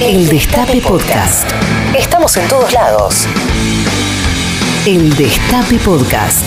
El 0.00 0.28
Destape 0.28 0.80
Podcast. 0.80 1.50
Estamos 1.98 2.36
en 2.36 2.46
todos 2.48 2.72
lados. 2.72 3.26
El 4.86 5.14
Destape 5.16 5.76
Podcast. 5.78 6.44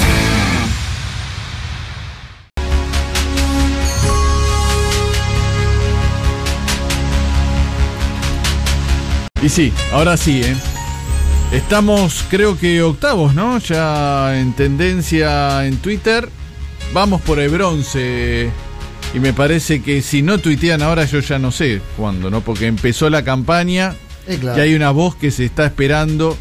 Y 9.42 9.50
sí, 9.50 9.74
ahora 9.92 10.16
sí, 10.16 10.42
¿eh? 10.44 10.56
Estamos, 11.52 12.24
creo 12.30 12.58
que 12.58 12.82
octavos, 12.82 13.36
¿no? 13.36 13.58
Ya 13.58 14.40
en 14.40 14.54
tendencia 14.54 15.66
en 15.66 15.76
Twitter. 15.78 16.30
Vamos 16.94 17.22
por 17.22 17.38
el 17.38 17.50
bronce. 17.50 18.50
Y 19.14 19.20
me 19.20 19.34
parece 19.34 19.82
que 19.82 20.02
si 20.02 20.22
no 20.22 20.38
tuitean 20.38 20.82
ahora, 20.82 21.04
yo 21.06 21.20
ya 21.20 21.38
no 21.38 21.52
sé 21.52 21.82
cuándo, 21.98 22.30
¿no? 22.30 22.42
Porque 22.42 22.68
empezó 22.68 23.10
la 23.10 23.24
campaña 23.24 23.94
Eh, 24.28 24.38
claro. 24.40 24.58
y 24.58 24.62
hay 24.62 24.74
una 24.76 24.92
voz 24.92 25.16
que 25.16 25.32
se 25.32 25.44
está 25.46 25.66
esperando, 25.66 26.38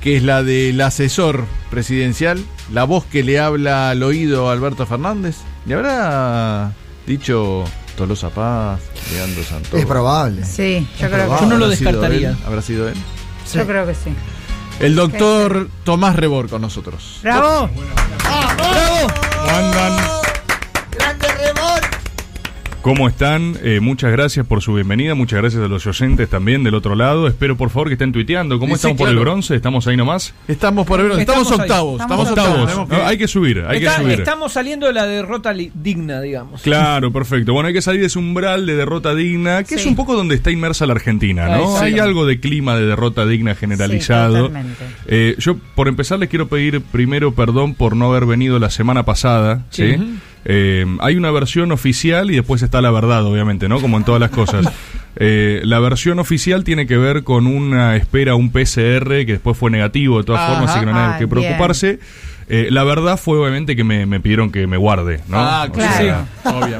que 0.00 0.16
es 0.16 0.22
la 0.24 0.42
del 0.42 0.80
asesor 0.80 1.44
presidencial, 1.70 2.42
la 2.72 2.84
voz 2.84 3.04
que 3.04 3.22
le 3.22 3.38
habla 3.38 3.90
al 3.90 4.02
oído 4.02 4.48
a 4.48 4.52
Alberto 4.52 4.84
Fernández. 4.86 5.36
¿Le 5.66 5.74
habrá 5.74 6.72
dicho 7.06 7.62
Tolosa 7.96 8.30
Paz, 8.30 8.80
Leandro 9.12 9.44
Santos? 9.44 9.78
Es 9.78 9.86
probable. 9.86 10.44
Sí, 10.44 10.88
yo 11.00 11.08
creo 11.08 11.26
probable. 11.26 11.36
que 11.36 11.44
Yo 11.44 11.46
no 11.50 11.56
lo 11.58 11.64
¿Habrá 11.66 11.76
sido 11.76 11.90
descartaría. 11.92 12.30
él? 12.30 12.36
¿Habrá 12.46 12.62
sido 12.62 12.88
él? 12.88 12.94
Sí. 13.44 13.58
Yo 13.58 13.66
creo 13.66 13.86
que 13.86 13.94
sí. 13.94 14.10
El 14.80 14.94
doctor 14.96 15.68
Tomás 15.84 16.16
Rebor 16.16 16.48
con 16.48 16.62
nosotros. 16.62 17.20
¡Bravo! 17.22 17.70
¡Grande 19.46 19.78
Rebor! 19.78 20.25
¿Cómo 22.86 23.08
están? 23.08 23.56
Eh, 23.64 23.80
muchas 23.80 24.12
gracias 24.12 24.46
por 24.46 24.62
su 24.62 24.72
bienvenida, 24.74 25.16
muchas 25.16 25.40
gracias 25.40 25.60
a 25.60 25.66
los 25.66 25.84
oyentes 25.88 26.28
también 26.30 26.62
del 26.62 26.76
otro 26.76 26.94
lado. 26.94 27.26
Espero 27.26 27.56
por 27.56 27.68
favor 27.70 27.88
que 27.88 27.94
estén 27.94 28.12
tuiteando. 28.12 28.60
¿Cómo 28.60 28.74
Sí, 28.74 28.76
estamos 28.76 28.96
sí, 28.96 28.98
por 29.02 29.08
el 29.08 29.18
bronce? 29.18 29.56
¿Estamos 29.56 29.88
ahí 29.88 29.96
nomás? 29.96 30.32
Estamos 30.46 30.86
por 30.86 31.00
el 31.00 31.06
bronce. 31.06 31.22
Estamos, 31.22 31.50
octavos. 31.50 32.00
Estamos, 32.00 32.28
Estamos 32.28 32.60
octavos. 32.68 32.88
No, 32.88 33.04
hay 33.04 33.18
que 33.18 33.26
subir, 33.26 33.64
hay 33.66 33.78
Está- 33.78 33.96
que 33.96 34.02
subir. 34.04 34.20
Estamos 34.20 34.52
saliendo 34.52 34.86
de 34.86 34.92
la 34.92 35.04
derrota 35.04 35.52
digna, 35.52 36.20
digamos. 36.20 36.62
Claro, 36.62 37.12
perfecto. 37.12 37.52
Bueno, 37.54 37.66
hay 37.66 37.74
que 37.74 37.82
salir 37.82 38.02
de 38.02 38.06
ese 38.06 38.20
umbral 38.20 38.66
de 38.66 38.76
derrota 38.76 39.16
digna, 39.16 39.64
que 39.64 39.74
es 39.74 39.84
un 39.84 39.96
poco 39.96 40.14
donde 40.14 40.36
está 40.36 40.52
inmersa 40.52 40.86
la 40.86 40.92
Argentina, 40.92 41.48
¿no? 41.56 41.78
Hay 41.78 41.98
algo 41.98 42.24
de 42.24 42.38
clima 42.38 42.76
de 42.76 42.86
derrota 42.86 43.26
digna 43.26 43.56
generalizado. 43.56 44.46
totalmente. 44.46 44.84
Eh, 45.08 45.34
yo, 45.40 45.56
por 45.74 45.88
empezar, 45.88 46.20
les 46.20 46.28
quiero 46.28 46.46
pedir 46.46 46.80
primero 46.80 47.34
perdón 47.34 47.74
por 47.74 47.96
no 47.96 48.06
haber 48.12 48.26
venido 48.26 48.60
la 48.60 48.70
semana 48.70 49.04
pasada, 49.04 49.64
¿sí? 49.70 49.96
Eh, 50.48 50.86
hay 51.00 51.16
una 51.16 51.30
versión 51.32 51.72
oficial 51.72 52.30
y 52.30 52.36
después 52.36 52.62
está 52.62 52.80
la 52.80 52.92
verdad, 52.92 53.24
obviamente, 53.26 53.68
¿no? 53.68 53.80
Como 53.80 53.96
en 53.96 54.04
todas 54.04 54.20
las 54.20 54.30
cosas. 54.30 54.66
Eh, 55.18 55.62
la 55.64 55.78
versión 55.80 56.18
oficial 56.18 56.62
tiene 56.62 56.86
que 56.86 56.98
ver 56.98 57.24
con 57.24 57.46
una 57.46 57.96
espera, 57.96 58.34
un 58.34 58.50
PCR 58.50 59.24
que 59.24 59.28
después 59.28 59.56
fue 59.56 59.70
negativo, 59.70 60.18
de 60.18 60.24
todas 60.24 60.42
Ajá. 60.42 60.52
formas, 60.52 60.70
así 60.70 60.80
que 60.80 60.84
no 60.84 60.90
hay 60.90 60.94
nada 60.98 61.14
Ay, 61.14 61.20
que 61.20 61.26
preocuparse. 61.26 61.98
Eh, 62.50 62.68
la 62.70 62.84
verdad 62.84 63.16
fue 63.18 63.38
obviamente 63.38 63.74
que 63.76 63.82
me, 63.82 64.04
me 64.04 64.20
pidieron 64.20 64.52
que 64.52 64.66
me 64.66 64.76
guarde, 64.76 65.22
¿no? 65.28 65.38
Ah, 65.38 65.68
O 65.70 65.72
claro. 65.72 65.96
sea, 65.96 66.26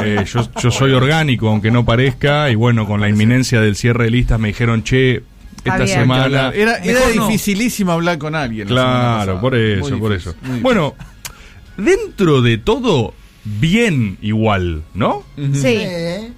eh, 0.05 0.23
yo, 0.27 0.47
yo 0.63 0.71
soy 0.71 0.93
orgánico, 0.93 1.49
aunque 1.49 1.71
no 1.71 1.87
parezca, 1.87 2.51
y 2.51 2.57
bueno, 2.57 2.87
con 2.87 3.01
la 3.01 3.09
inminencia 3.09 3.59
del 3.63 3.75
cierre 3.75 4.05
de 4.05 4.11
listas 4.11 4.39
me 4.39 4.49
dijeron, 4.49 4.85
che, 4.85 5.23
esta 5.65 5.87
semana... 5.87 6.51
Era, 6.55 6.77
era 6.77 7.01
no. 7.15 7.27
dificilísimo 7.29 7.91
hablar 7.93 8.19
con 8.19 8.35
alguien. 8.35 8.69
Claro, 8.69 9.41
por 9.41 9.55
eso, 9.55 9.99
por 9.99 10.13
eso. 10.13 10.35
Bueno, 10.61 10.95
dentro 11.79 12.43
de 12.43 12.59
todo, 12.59 13.15
bien 13.61 14.19
igual, 14.21 14.83
¿no? 14.95 15.23
Sí, 15.37 15.79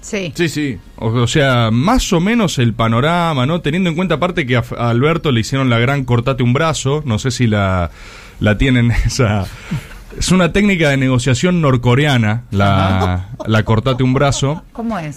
sí. 0.01 0.33
Sí, 0.34 0.48
sí. 0.48 0.78
O, 0.97 1.09
o 1.09 1.27
sea, 1.27 1.70
más 1.73 2.12
o 2.12 2.20
menos 2.20 2.59
el 2.59 2.75
panorama, 2.75 3.47
¿no? 3.47 3.61
Teniendo 3.61 3.89
en 3.91 3.97
cuenta 3.97 4.17
aparte 4.17 4.47
que 4.47 4.56
a 4.56 4.62
Alberto 4.78 5.33
le 5.33 5.41
hicieron 5.41 5.70
la 5.70 5.79
gran 5.79 6.05
cortate 6.05 6.42
un 6.42 6.53
brazo, 6.53 7.03
no 7.06 7.19
sé 7.19 7.31
si 7.31 7.47
la, 7.47 7.91
la 8.41 8.59
tienen 8.59 8.91
esa... 9.06 9.47
Es 10.19 10.33
una 10.33 10.53
técnica 10.53 10.89
de 10.91 10.97
negociación 10.97 11.61
norcoreana, 11.61 12.42
la, 12.51 13.29
la 13.47 13.63
cortate 13.63 14.02
un 14.02 14.14
brazo. 14.14 14.64
¿Cómo 14.73 14.98
es? 14.98 15.17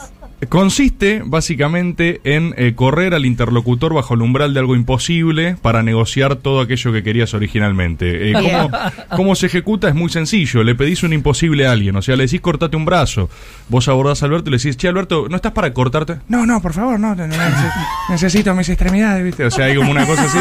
Consiste 0.49 1.21
básicamente 1.23 2.19
en 2.23 2.53
eh, 2.57 2.73
correr 2.75 3.13
al 3.13 3.25
interlocutor 3.25 3.93
bajo 3.93 4.15
el 4.15 4.21
umbral 4.21 4.53
de 4.53 4.59
algo 4.59 4.75
imposible 4.75 5.55
para 5.61 5.83
negociar 5.83 6.35
todo 6.35 6.61
aquello 6.61 6.91
que 6.91 7.03
querías 7.03 7.33
originalmente. 7.33 8.31
Eh. 8.31 8.33
¿cómo, 8.33 8.71
cómo 9.15 9.35
se 9.35 9.45
ejecuta? 9.45 9.87
Es 9.87 9.95
muy 9.95 10.09
sencillo. 10.09 10.63
Le 10.63 10.73
pedís 10.73 11.03
un 11.03 11.13
imposible 11.13 11.67
a 11.67 11.71
alguien. 11.71 11.95
O 11.95 12.01
sea, 12.01 12.15
le 12.15 12.23
decís 12.23 12.41
cortate 12.41 12.75
un 12.75 12.85
brazo. 12.85 13.29
Vos 13.69 13.87
abordás 13.87 14.23
a 14.23 14.25
Alberto 14.25 14.49
y 14.49 14.51
le 14.51 14.57
decís, 14.57 14.77
che, 14.77 14.87
Alberto, 14.87 15.27
¿no 15.29 15.35
estás 15.35 15.51
para 15.51 15.71
cortarte? 15.73 16.17
No, 16.27 16.45
no, 16.45 16.59
por 16.61 16.73
favor, 16.73 16.99
no. 16.99 17.15
no, 17.15 17.27
no, 17.27 17.35
neces- 17.35 17.73
necesito 18.09 18.53
mis 18.55 18.67
extremidades, 18.69 19.23
¿viste? 19.23 19.45
O 19.45 19.51
sea, 19.51 19.65
hay 19.65 19.75
como 19.75 19.91
una 19.91 20.05
cosa 20.07 20.23
así. 20.23 20.39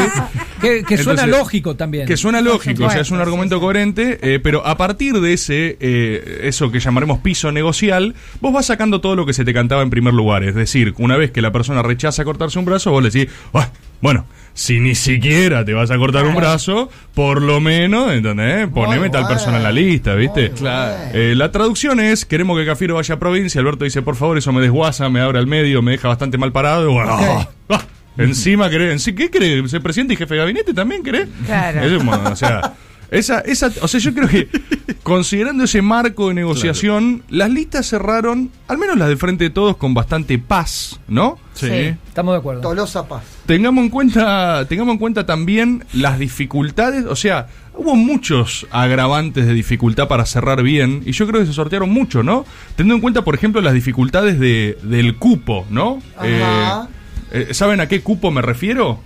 Que, 0.61 0.83
que 0.83 0.97
suena 0.97 1.21
Entonces, 1.23 1.39
lógico 1.39 1.75
también. 1.75 2.07
Que 2.07 2.17
suena 2.17 2.41
lógico, 2.41 2.85
o 2.85 2.89
sea, 2.89 3.01
es 3.01 3.11
un 3.11 3.19
argumento 3.19 3.59
coherente, 3.59 4.19
eh, 4.21 4.39
pero 4.39 4.65
a 4.65 4.77
partir 4.77 5.19
de 5.21 5.33
ese, 5.33 5.77
eh, 5.79 6.41
eso 6.43 6.71
que 6.71 6.79
llamaremos 6.79 7.19
piso 7.19 7.51
negocial, 7.51 8.15
vos 8.41 8.51
vas 8.51 8.65
sacando 8.65 8.99
todo 9.01 9.15
lo 9.15 9.25
que 9.25 9.33
se 9.33 9.45
te 9.45 9.53
cantaba 9.53 9.81
en 9.83 9.90
primer 9.91 10.15
lugar. 10.15 10.43
Es 10.43 10.55
decir, 10.55 10.95
una 10.97 11.15
vez 11.17 11.29
que 11.29 11.43
la 11.43 11.51
persona 11.51 11.83
rechaza 11.83 12.23
cortarse 12.23 12.57
un 12.57 12.65
brazo, 12.65 12.89
vos 12.89 13.03
le 13.03 13.11
decís, 13.11 13.31
"Ah, 13.53 13.69
bueno, 14.01 14.25
si 14.53 14.79
ni 14.79 14.95
siquiera 14.95 15.63
te 15.63 15.73
vas 15.73 15.91
a 15.91 15.97
cortar 15.97 16.25
un 16.25 16.35
brazo, 16.35 16.89
por 17.13 17.41
lo 17.41 17.61
menos, 17.61 18.11
¿entendés? 18.11 18.67
Poneme 18.69 19.09
tal 19.09 19.21
bueno. 19.21 19.27
persona 19.35 19.57
en 19.57 19.63
la 19.63 19.71
lista, 19.71 20.15
¿viste? 20.15 20.49
Muy 20.49 20.57
Claro. 20.57 20.95
bueno. 20.97 21.11
Eh, 21.13 21.35
la 21.35 21.51
traducción 21.51 21.99
es, 21.99 22.25
queremos 22.25 22.57
que 22.59 22.65
Cafiero 22.65 22.95
vaya 22.95 23.15
a 23.15 23.19
provincia, 23.19 23.61
Alberto 23.61 23.85
dice, 23.85 24.01
por 24.01 24.15
favor, 24.15 24.37
eso 24.39 24.51
me 24.51 24.61
desguasa, 24.61 25.07
me 25.09 25.21
abre 25.21 25.37
al 25.39 25.47
medio, 25.47 25.81
me 25.83 25.91
deja 25.91 26.07
bastante 26.07 26.37
mal 26.37 26.51
parado, 26.51 26.91
bueno, 26.91 27.11
ah, 27.13 27.47
ah, 27.69 27.81
encima 28.17 28.69
querés, 28.69 29.01
¿sí, 29.03 29.13
¿qué 29.13 29.29
querés? 29.29 29.69
¿Ser 29.71 29.81
presidente 29.81 30.15
y 30.15 30.17
jefe 30.17 30.33
de 30.33 30.39
gabinete 30.41 30.73
también 30.73 31.03
querés? 31.03 31.29
Claro. 31.45 31.81
Es 31.81 32.03
montón, 32.03 32.33
o 32.33 32.35
sea, 32.35 32.73
esa, 33.11 33.39
esa, 33.41 33.69
o 33.81 33.87
sea, 33.89 33.99
yo 33.99 34.13
creo 34.13 34.29
que 34.29 34.47
considerando 35.03 35.65
ese 35.65 35.81
marco 35.81 36.29
de 36.29 36.33
negociación, 36.33 37.23
las 37.29 37.49
listas 37.49 37.85
cerraron, 37.89 38.51
al 38.69 38.77
menos 38.77 38.97
las 38.97 39.09
de 39.09 39.17
frente 39.17 39.43
de 39.43 39.49
todos, 39.49 39.75
con 39.75 39.93
bastante 39.93 40.39
paz, 40.39 40.97
¿no? 41.09 41.37
Sí. 41.53 41.67
Sí. 41.67 41.95
Estamos 42.07 42.33
de 42.33 42.39
acuerdo. 42.39 42.61
Tolosa 42.61 43.07
Paz. 43.07 43.23
Tengamos 43.45 43.83
en 43.83 43.89
cuenta, 43.89 44.65
tengamos 44.69 44.93
en 44.93 44.97
cuenta 44.97 45.25
también 45.25 45.83
las 45.91 46.19
dificultades, 46.19 47.05
o 47.05 47.17
sea, 47.17 47.47
hubo 47.75 47.95
muchos 47.95 48.65
agravantes 48.71 49.45
de 49.45 49.53
dificultad 49.53 50.07
para 50.07 50.25
cerrar 50.25 50.63
bien, 50.63 51.03
y 51.05 51.11
yo 51.11 51.27
creo 51.27 51.41
que 51.41 51.47
se 51.47 51.53
sortearon 51.53 51.89
mucho, 51.89 52.23
¿no? 52.23 52.45
Teniendo 52.77 52.95
en 52.95 53.01
cuenta, 53.01 53.23
por 53.23 53.35
ejemplo, 53.35 53.59
las 53.59 53.73
dificultades 53.73 54.39
de, 54.39 54.77
del 54.83 55.17
cupo, 55.17 55.65
¿no? 55.69 56.01
Ajá. 56.15 56.87
Eh, 57.33 57.47
eh, 57.49 57.53
¿Saben 57.53 57.81
a 57.81 57.87
qué 57.89 58.01
cupo 58.01 58.31
me 58.31 58.41
refiero? 58.41 59.01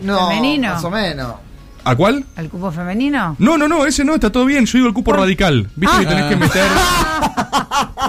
No, 0.00 0.28
Femenino. 0.28 0.74
más 0.74 0.84
o 0.84 0.90
menos. 0.90 1.47
¿A 1.84 1.94
cuál? 1.96 2.24
¿El 2.36 2.48
cupo 2.48 2.70
femenino? 2.70 3.36
No, 3.38 3.56
no, 3.56 3.66
no, 3.68 3.86
ese 3.86 4.04
no, 4.04 4.14
está 4.14 4.30
todo 4.30 4.44
bien. 4.44 4.66
Yo 4.66 4.78
digo 4.78 4.88
el 4.88 4.94
cupo 4.94 5.12
radical. 5.12 5.68
Viste 5.76 5.98
que 6.00 6.06
tenés 6.06 6.24
que 6.26 6.36
meter. 6.36 6.66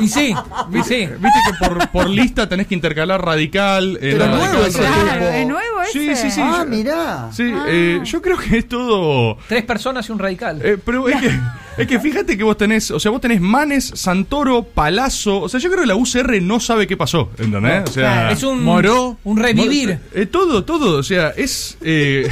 Y 0.01 0.07
sí, 0.07 0.33
y 0.73 0.83
sí. 0.83 1.07
Viste 1.19 1.39
que 1.45 1.67
por, 1.67 1.89
por 1.89 2.09
lista 2.09 2.47
tenés 2.47 2.67
que 2.67 2.73
intercalar 2.73 3.23
radical. 3.23 3.97
eh, 4.01 4.15
Pero 4.17 4.27
nuevo 4.27 4.43
radical, 4.45 4.65
ese 4.67 4.81
radical. 4.81 5.05
Claro. 5.19 5.29
¿es 5.29 5.47
nuevo 5.47 5.79
Sí, 5.91 6.09
ese? 6.09 6.21
sí, 6.23 6.31
sí. 6.31 6.41
Ah, 6.43 6.63
yo- 6.63 6.69
mirá. 6.69 7.29
Sí, 7.33 7.51
eh, 7.67 7.99
yo 8.03 8.21
creo 8.21 8.37
que 8.37 8.57
es 8.59 8.67
todo. 8.67 9.37
Tres 9.47 9.63
personas 9.65 10.07
y 10.07 10.11
un 10.11 10.19
radical. 10.19 10.61
eh, 10.63 10.77
pero 10.83 11.07
es 11.09 11.17
que, 11.21 11.31
es 11.77 11.87
que 11.87 11.99
fíjate 11.99 12.37
que 12.37 12.43
vos 12.43 12.57
tenés, 12.57 12.89
o 12.91 12.99
sea, 12.99 13.11
vos 13.11 13.19
tenés 13.21 13.41
Manes, 13.41 13.91
Santoro, 13.95 14.63
Palazzo, 14.63 15.41
o 15.41 15.49
sea, 15.49 15.59
yo 15.59 15.69
creo 15.69 15.81
que 15.81 15.87
la 15.87 15.95
UCR 15.95 16.41
no 16.41 16.59
sabe 16.59 16.87
qué 16.87 16.95
pasó, 16.97 17.29
¿entendés? 17.37 17.89
O 17.89 17.93
sea, 17.93 18.31
es 18.31 18.41
un, 18.43 18.63
Moró. 18.63 19.17
un 19.23 19.37
revivir. 19.37 19.99
eh, 20.13 20.25
todo, 20.25 20.63
todo, 20.63 20.97
o 20.97 21.03
sea, 21.03 21.29
es 21.35 21.77
eh, 21.81 22.31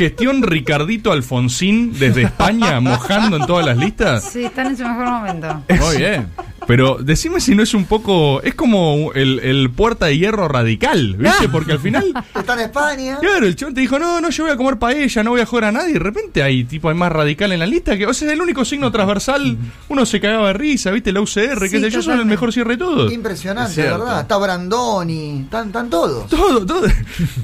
gestión 0.00 0.42
Ricardito 0.42 1.12
Alfonsín 1.12 1.92
desde 1.92 2.22
España 2.22 2.80
mojando 2.80 3.36
en 3.36 3.44
todas 3.44 3.66
las 3.66 3.76
listas. 3.76 4.24
Sí, 4.32 4.46
está 4.46 4.62
en 4.62 4.74
su 4.74 4.82
mejor 4.82 5.10
momento. 5.10 5.62
Muy 5.68 5.98
bien. 5.98 6.26
Pero 6.66 6.98
decime 7.00 7.40
si 7.40 7.54
no 7.54 7.62
es 7.62 7.74
un 7.74 7.84
poco. 7.86 8.42
Es 8.42 8.54
como 8.54 9.12
el, 9.14 9.40
el 9.40 9.70
puerta 9.70 10.06
de 10.06 10.18
hierro 10.18 10.46
radical, 10.48 11.16
¿viste? 11.16 11.48
Porque 11.48 11.72
al 11.72 11.80
final. 11.80 12.12
Está 12.34 12.54
en 12.54 12.60
España. 12.60 13.18
Claro, 13.20 13.46
el 13.46 13.56
chabón 13.56 13.74
te 13.74 13.80
dijo, 13.80 13.98
no, 13.98 14.20
no, 14.20 14.30
yo 14.30 14.44
voy 14.44 14.52
a 14.52 14.56
comer 14.56 14.78
paella, 14.78 15.22
no 15.24 15.30
voy 15.30 15.40
a 15.40 15.46
joder 15.46 15.64
a 15.66 15.72
nadie. 15.72 15.90
Y 15.90 15.92
de 15.94 15.98
repente 15.98 16.42
hay 16.42 16.64
tipo, 16.64 16.88
hay 16.88 16.94
más 16.94 17.10
radical 17.10 17.52
en 17.52 17.58
la 17.60 17.66
lista 17.66 17.96
que. 17.96 18.06
O 18.06 18.14
sea, 18.14 18.28
es 18.28 18.34
el 18.34 18.40
único 18.40 18.64
signo 18.64 18.90
transversal. 18.92 19.56
Uno 19.88 20.06
se 20.06 20.20
cagaba 20.20 20.48
de 20.48 20.52
risa, 20.54 20.90
¿viste? 20.90 21.12
La 21.12 21.20
UCR, 21.20 21.58
Sí, 21.60 21.70
qué 21.70 21.80
sé 21.80 21.90
yo, 21.90 22.02
son 22.02 22.18
el 22.20 22.26
mejor 22.26 22.52
cierre 22.52 22.72
de 22.72 22.78
todos. 22.78 23.12
Impresionante, 23.12 23.80
Es. 23.80 23.90
¿verdad? 23.90 24.20
Está 24.20 24.36
Brandoni. 24.38 25.40
Están, 25.42 25.68
están 25.68 25.90
todos. 25.90 26.28
Todo, 26.28 26.64
todo. 26.64 26.86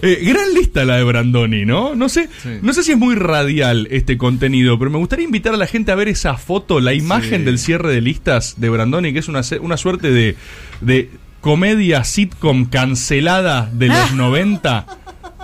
Eh, 0.02 0.20
gran 0.23 0.52
lista 0.55 0.85
la 0.85 0.96
de 0.96 1.05
Brandoni, 1.05 1.64
¿no? 1.64 1.94
No 1.94 2.08
sé, 2.08 2.29
Sí. 2.43 2.50
no 2.62 2.73
sé 2.73 2.82
si 2.82 2.93
es 2.93 2.99
muy 2.99 3.14
radial 3.14 3.88
este 3.91 4.17
contenido, 4.19 4.79
pero 4.79 4.91
me 4.91 4.99
gustaría 4.99 5.25
invitar 5.25 5.55
a 5.55 5.56
la 5.56 5.67
gente 5.67 5.91
a 5.93 5.94
ver 5.94 6.08
esa 6.08 6.37
foto, 6.37 6.81
la 6.81 6.93
imagen 6.94 7.41
Sí. 7.41 7.44
del 7.44 7.58
cierre 7.58 7.93
de 7.93 8.00
listas 8.00 8.55
de 8.58 8.69
Brandoni, 8.69 9.06
que 9.12 9.20
es 9.20 9.29
una, 9.29 9.41
una 9.61 9.76
suerte 9.76 10.11
de, 10.11 10.37
de 10.81 11.11
comedia 11.41 12.05
sitcom 12.05 12.67
cancelada 12.67 13.70
de 13.73 13.88
los 13.88 14.12
90. 14.12 14.87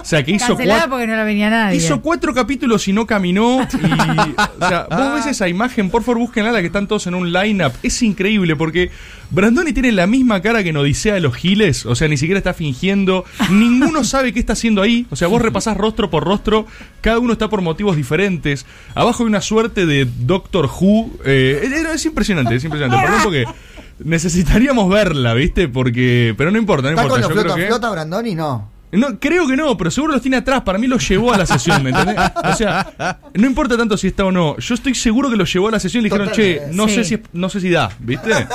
O 0.02 0.04
sea, 0.04 0.24
que 0.24 0.32
hizo 0.32 0.48
Cancelada 0.48 0.80
cuatro, 0.80 0.90
porque 0.90 1.06
no 1.06 1.16
la 1.16 1.24
venía 1.24 1.48
nadie. 1.48 1.78
hizo 1.78 2.00
cuatro 2.02 2.34
capítulos 2.34 2.86
y 2.88 2.92
no 2.92 3.06
caminó. 3.06 3.60
Y, 3.62 4.62
o 4.62 4.68
sea, 4.68 4.86
vos 4.90 5.14
ves 5.14 5.26
esa 5.26 5.48
imagen, 5.48 5.88
por 5.90 6.02
favor, 6.02 6.18
búsquenla, 6.18 6.52
la 6.52 6.60
que 6.60 6.66
están 6.66 6.86
todos 6.86 7.06
en 7.06 7.14
un 7.14 7.32
lineup. 7.32 7.72
Es 7.82 8.02
increíble 8.02 8.56
porque 8.56 8.90
Brandoni 9.30 9.72
tiene 9.72 9.92
la 9.92 10.06
misma 10.06 10.42
cara 10.42 10.62
que 10.62 10.68
en 10.70 10.76
Odisea 10.76 11.14
de 11.14 11.20
los 11.20 11.34
Giles. 11.36 11.86
O 11.86 11.94
sea, 11.94 12.08
ni 12.08 12.16
siquiera 12.16 12.38
está 12.38 12.52
fingiendo. 12.52 13.24
Ninguno 13.50 14.04
sabe 14.04 14.32
qué 14.32 14.40
está 14.40 14.52
haciendo 14.54 14.82
ahí. 14.82 15.06
O 15.10 15.16
sea, 15.16 15.28
vos 15.28 15.40
repasás 15.40 15.76
rostro 15.76 16.10
por 16.10 16.24
rostro. 16.24 16.66
Cada 17.00 17.18
uno 17.18 17.32
está 17.32 17.48
por 17.48 17.62
motivos 17.62 17.96
diferentes. 17.96 18.66
Abajo 18.94 19.22
hay 19.22 19.28
una 19.28 19.40
suerte 19.40 19.86
de 19.86 20.06
Doctor 20.18 20.66
Who. 20.66 21.10
eh, 21.24 21.60
es- 21.62 21.72
es 21.94 22.06
impresionante, 22.06 22.56
es 22.56 22.64
impresionante. 22.64 23.04
Perdón 23.04 23.20
porque 23.22 23.44
necesitaríamos 24.04 24.88
verla, 24.90 25.34
¿viste? 25.34 25.68
Porque. 25.68 26.34
Pero 26.36 26.50
no 26.50 26.58
importa, 26.58 26.88
no 26.90 26.90
¿Está 26.90 27.02
importa. 27.04 27.12
con 27.12 27.20
los 27.20 27.28
Yo 27.28 27.34
creo 27.34 27.42
flota 27.54 27.60
que- 27.60 27.66
flota 27.68 27.90
Brandoni? 27.90 28.34
No. 28.34 28.71
No, 28.92 29.18
creo 29.18 29.46
que 29.48 29.56
no, 29.56 29.76
pero 29.76 29.90
seguro 29.90 30.12
los 30.12 30.22
tiene 30.22 30.36
atrás. 30.36 30.62
Para 30.62 30.78
mí 30.78 30.86
los 30.86 31.06
llevó 31.08 31.32
a 31.32 31.38
la 31.38 31.46
sesión, 31.46 31.82
¿me 31.82 31.90
entendés? 31.90 32.16
O 32.44 32.54
sea, 32.54 33.18
no 33.34 33.46
importa 33.46 33.76
tanto 33.76 33.96
si 33.96 34.08
está 34.08 34.24
o 34.24 34.32
no. 34.32 34.56
Yo 34.58 34.74
estoy 34.74 34.94
seguro 34.94 35.30
que 35.30 35.36
los 35.36 35.52
llevó 35.52 35.68
a 35.68 35.70
la 35.72 35.80
sesión 35.80 36.00
y 36.04 36.08
le 36.08 36.14
dijeron, 36.14 36.32
che, 36.34 36.60
no, 36.72 36.86
Sí. 36.88 36.94
sé 36.96 37.04
si, 37.04 37.18
no 37.32 37.48
sé 37.48 37.60
si 37.60 37.70
da, 37.70 37.90
¿viste? 38.00 38.30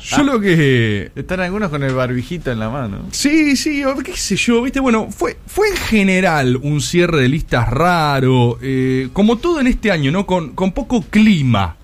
Yo 0.00 0.22
lo 0.22 0.40
que. 0.40 1.10
Están 1.14 1.40
algunos 1.40 1.70
con 1.70 1.82
el 1.82 1.94
barbijito 1.94 2.50
en 2.50 2.58
la 2.58 2.70
mano. 2.70 3.06
Sí, 3.12 3.56
sí, 3.56 3.82
qué 4.04 4.16
sé 4.16 4.36
yo, 4.36 4.62
viste, 4.62 4.80
bueno, 4.80 5.08
fue, 5.10 5.36
fue 5.46 5.68
en 5.68 5.76
general 5.76 6.56
un 6.56 6.80
cierre 6.80 7.22
de 7.22 7.28
listas 7.28 7.68
raro, 7.68 8.58
eh, 8.62 9.08
como 9.12 9.36
todo 9.38 9.60
en 9.60 9.66
este 9.66 9.90
año, 9.90 10.10
¿no? 10.12 10.26
Con, 10.26 10.50
con 10.54 10.72
poco 10.72 11.02
clima. 11.02 11.76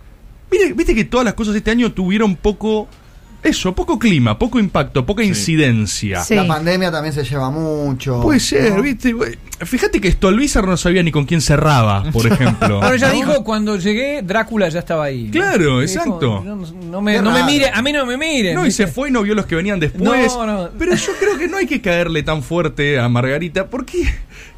Mire, 0.51 0.73
viste 0.73 0.95
que 0.95 1.05
todas 1.05 1.25
las 1.25 1.35
cosas 1.35 1.53
de 1.55 1.59
este 1.59 1.71
año 1.71 1.93
tuvieron 1.93 2.37
poco, 2.37 2.89
eso, 3.45 3.75
poco 3.75 3.99
clima, 3.99 4.39
poco 4.39 4.59
impacto, 4.59 5.05
poca 5.05 5.23
incidencia. 5.23 6.25
Sí. 6.25 6.35
La 6.35 6.47
pandemia 6.47 6.91
también 6.91 7.13
se 7.13 7.23
lleva 7.23 7.51
mucho. 7.51 8.21
Puede 8.23 8.41
ser, 8.41 8.75
¿no? 8.75 8.83
viste. 8.83 9.15
Fíjate 9.61 10.01
que 10.01 10.11
Stolbizer 10.11 10.65
no 10.67 10.77
sabía 10.77 11.03
ni 11.03 11.13
con 11.13 11.27
quién 11.27 11.41
cerraba, 11.41 12.05
por 12.11 12.27
ejemplo. 12.33 12.79
Bueno, 12.81 12.95
ella 12.95 13.09
¿no? 13.09 13.15
dijo 13.15 13.45
cuando 13.45 13.77
llegué, 13.77 14.23
Drácula 14.23 14.69
ya 14.71 14.81
estaba 14.81 15.05
ahí. 15.05 15.25
¿no? 15.25 15.33
Claro, 15.33 15.81
Dijo, 15.81 15.83
exacto. 15.83 16.43
No, 16.43 16.57
no 16.57 17.03
me, 17.03 17.45
mire, 17.45 17.71
a 17.73 17.83
mí 17.83 17.93
no 17.93 18.07
me 18.07 18.17
miren. 18.17 18.55
No, 18.55 18.63
y 18.63 18.67
¿viste? 18.67 18.87
se 18.87 18.93
fue 18.93 19.11
y 19.11 19.13
no 19.13 19.23
vio 19.23 19.35
los 19.35 19.47
que 19.47 19.55
venían 19.55 19.79
después. 19.79 20.33
No, 20.35 20.47
no. 20.47 20.71
Pero 20.79 20.95
yo 20.95 21.13
creo 21.21 21.39
que 21.39 21.47
no 21.47 21.59
hay 21.59 21.67
que 21.67 21.81
caerle 21.81 22.23
tan 22.23 22.43
fuerte 22.43 22.99
a 22.99 23.09
Margarita, 23.09 23.69
porque 23.69 24.11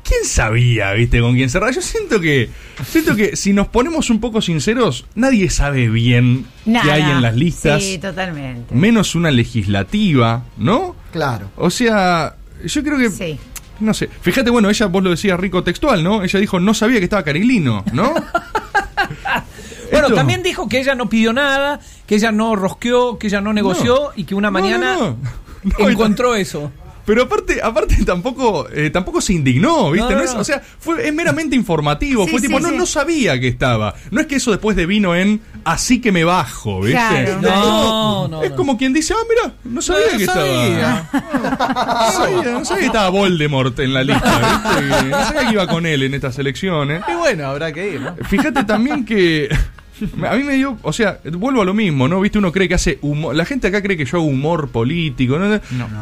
¿quién 0.06 0.24
sabía, 0.24 0.92
viste, 0.92 1.20
con 1.20 1.34
quién 1.34 1.48
cerrar? 1.50 1.72
Yo 1.74 1.80
siento 1.82 2.20
que, 2.20 2.48
siento 2.86 3.16
que 3.16 3.36
si 3.36 3.52
nos 3.52 3.68
ponemos 3.68 4.10
un 4.10 4.20
poco 4.20 4.40
sinceros, 4.40 5.06
nadie 5.14 5.50
sabe 5.50 5.88
bien 5.88 6.46
Nada. 6.64 6.84
qué 6.84 6.92
hay 6.92 7.02
en 7.10 7.22
las 7.22 7.34
listas, 7.36 7.82
Sí, 7.82 7.98
totalmente. 7.98 8.74
menos 8.74 9.14
una 9.14 9.30
legislativa, 9.30 10.44
¿no? 10.56 10.94
Claro. 11.12 11.50
O 11.56 11.70
sea, 11.70 12.36
yo 12.64 12.82
creo 12.82 12.98
que. 12.98 13.10
Sí. 13.10 13.38
No 13.78 13.92
sé. 13.92 14.08
Fíjate, 14.22 14.48
bueno, 14.48 14.70
ella, 14.70 14.86
vos 14.86 15.02
lo 15.02 15.10
decías 15.10 15.38
rico 15.38 15.62
textual, 15.62 16.02
¿no? 16.02 16.22
Ella 16.22 16.40
dijo, 16.40 16.58
no 16.58 16.72
sabía 16.72 16.98
que 16.98 17.04
estaba 17.04 17.22
Cariglino, 17.22 17.84
¿no? 17.92 18.14
Bueno, 19.90 20.08
Esto- 20.08 20.14
también 20.16 20.42
dijo 20.42 20.68
que 20.68 20.80
ella 20.80 20.94
no 20.94 21.08
pidió 21.08 21.32
nada, 21.32 21.78
que 22.06 22.16
ella 22.16 22.32
no 22.32 22.56
rosqueó, 22.56 23.18
que 23.18 23.28
ella 23.28 23.40
no 23.40 23.52
negoció 23.52 23.94
No. 23.94 24.10
y 24.16 24.24
que 24.24 24.34
una 24.34 24.48
No, 24.48 24.52
mañana 24.52 24.94
no, 24.94 25.00
no. 25.10 25.16
No, 25.78 25.88
encontró 25.88 26.34
eso. 26.34 26.70
Pero 27.06 27.22
aparte, 27.22 27.60
aparte 27.62 27.96
tampoco, 28.04 28.68
eh, 28.72 28.90
tampoco 28.90 29.20
se 29.20 29.32
indignó, 29.32 29.90
¿viste? 29.92 30.10
No, 30.12 30.16
No 30.18 30.24
no, 30.24 30.30
es- 30.30 30.34
o 30.34 30.44
sea, 30.44 30.60
fue, 30.78 31.06
es 31.08 31.14
meramente 31.14 31.54
informativo. 31.56 32.24
Sí, 32.24 32.30
fue 32.32 32.40
sí, 32.40 32.46
tipo, 32.48 32.60
no, 32.60 32.68
sí. 32.70 32.76
no 32.76 32.84
sabía 32.86 33.40
que 33.40 33.48
estaba. 33.48 33.94
No 34.10 34.20
es 34.20 34.26
que 34.26 34.36
eso 34.36 34.50
después 34.50 34.76
de 34.76 34.86
vino 34.86 35.14
en 35.14 35.40
así 35.64 36.00
que 36.00 36.10
me 36.12 36.24
bajo, 36.24 36.80
¿viste? 36.80 36.98
Claro. 36.98 37.40
No, 37.40 38.28
no. 38.28 38.42
es 38.42 38.50
no. 38.50 38.56
como 38.56 38.76
quien 38.76 38.92
dice, 38.92 39.14
ah, 39.14 39.22
mira, 39.28 39.54
no 39.64 39.80
sabía 39.80 40.06
No 40.12 40.18
que 40.18 40.26
sabía. 40.26 41.08
estaba. 41.12 42.06
No 42.06 42.12
sabía, 42.12 42.52
no 42.52 42.64
sabía 42.64 42.80
que 42.80 42.86
estaba 42.86 43.08
Voldemort 43.10 43.78
en 43.78 43.94
la 43.94 44.02
lista, 44.04 44.38
¿viste? 44.38 45.06
No 45.10 45.24
sabía 45.24 45.46
que 45.46 45.52
iba 45.52 45.66
con 45.68 45.86
él 45.86 46.02
en 46.02 46.14
estas 46.14 46.38
elecciones. 46.38 47.02
Y 47.08 47.14
bueno, 47.14 47.46
habrá 47.46 47.72
que 47.72 47.92
ir, 47.92 48.00
¿no? 48.00 48.16
Fíjate 48.28 48.64
también 48.64 49.04
que. 49.04 49.48
A 50.28 50.36
mí 50.36 50.42
me 50.42 50.54
dio, 50.56 50.78
o 50.82 50.92
sea, 50.92 51.18
vuelvo 51.32 51.62
a 51.62 51.64
lo 51.64 51.72
mismo, 51.74 52.06
¿no? 52.08 52.20
Viste, 52.20 52.38
uno 52.38 52.52
cree 52.52 52.68
que 52.68 52.74
hace 52.74 52.98
humor. 53.02 53.34
La 53.34 53.44
gente 53.44 53.68
acá 53.68 53.82
cree 53.82 53.96
que 53.96 54.04
yo 54.04 54.18
hago 54.18 54.26
humor 54.26 54.68
político. 54.68 55.38
¿no? 55.38 55.54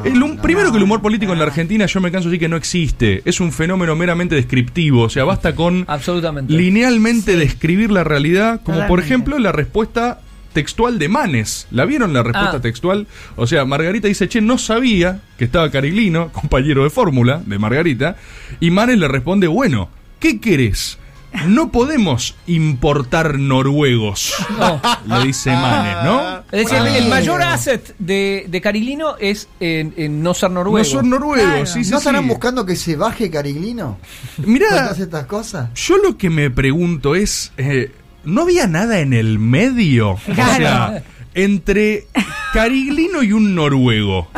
El 0.05 0.38
primero 0.43 0.70
que 0.70 0.79
el 0.79 0.82
humor 0.82 1.00
político 1.02 1.32
en 1.32 1.38
la 1.38 1.44
Argentina, 1.44 1.87
yo 1.87 2.00
me 2.00 2.11
canso 2.11 2.29
de 2.29 2.32
decir 2.32 2.41
que 2.46 2.49
no 2.49 2.56
existe. 2.56 3.23
Es 3.25 3.41
un 3.41 3.52
fenómeno 3.52 3.94
meramente 3.96 4.35
descriptivo. 4.35 5.02
O 5.02 5.08
sea, 5.08 5.25
basta 5.25 5.55
con 5.55 5.85
Absolutamente. 5.88 6.52
linealmente 6.52 7.37
describir 7.37 7.91
la 7.91 8.05
realidad, 8.05 8.61
como 8.64 8.87
por 8.87 9.00
ejemplo 9.00 9.38
la 9.38 9.52
respuesta 9.52 10.20
textual 10.52 10.99
de 10.99 11.08
Manes. 11.08 11.67
¿La 11.70 11.85
vieron 11.85 12.12
la 12.12 12.23
respuesta 12.23 12.58
Ah. 12.58 12.61
textual? 12.61 13.06
O 13.37 13.46
sea, 13.46 13.64
Margarita 13.64 14.06
dice, 14.08 14.29
che, 14.29 14.41
no 14.41 14.56
sabía 14.58 15.20
que 15.37 15.44
estaba 15.44 15.70
Cariglino, 15.70 16.29
compañero 16.32 16.85
de 16.85 16.91
fórmula 16.91 17.43
de 17.44 17.58
Margarita, 17.58 18.17
y 18.61 18.70
Manes 18.70 18.99
le 18.99 19.08
responde, 19.08 19.46
bueno, 19.49 19.88
¿qué 20.20 20.41
querés? 20.41 20.99
No 21.46 21.70
podemos 21.72 22.36
importar 22.46 23.38
noruegos, 23.38 24.32
No. 24.58 24.81
le 25.19 25.26
dice 25.26 25.50
Manes, 25.52 25.96
¿no? 26.04 26.38
Es 26.52 26.70
decir, 26.70 26.78
el, 26.96 27.08
mayor 27.08 27.42
asset 27.42 27.94
de, 27.98 28.46
de 28.48 28.60
Carilino 28.60 29.16
es 29.19 29.48
en, 29.60 29.92
en 29.96 30.22
no 30.22 30.32
ser 30.32 30.50
noruego. 30.52 30.78
No 30.78 30.84
son 30.84 31.10
noruegos, 31.10 31.44
Claro. 31.50 31.66
sí, 31.66 31.84
sí, 31.84 31.90
¿No 31.90 31.98
sí. 31.98 32.06
estarán 32.08 32.28
buscando 32.28 32.64
que 32.64 32.76
se 32.76 32.96
baje 32.96 33.31
Cariglino? 33.31 33.98
Mirá, 34.38 34.69
¿Cuántas 34.69 34.90
hace 34.92 35.02
estas 35.02 35.26
cosas? 35.26 35.70
Yo 35.75 35.96
lo 35.98 36.16
que 36.16 36.31
me 36.31 36.50
pregunto 36.50 37.14
es, 37.14 37.52
eh, 37.56 37.90
¿no 38.25 38.42
había 38.42 38.66
nada 38.69 39.00
en 39.00 39.12
el 39.12 39.38
medio? 39.40 40.10
O 40.12 40.20
Claro. 40.34 40.56
sea, 40.56 41.02
entre 41.34 42.06
Cariglino 42.52 43.22
y 43.25 43.32
un 43.32 43.56
noruego. 43.56 44.28